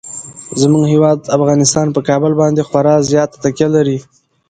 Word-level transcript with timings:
زموږ 0.61 0.83
هیواد 0.93 1.19
افغانستان 1.37 1.87
په 1.95 2.01
کابل 2.09 2.31
باندې 2.41 2.61
خورا 2.67 2.95
زیاته 3.09 3.35
تکیه 3.43 3.67
لري. 3.75 3.97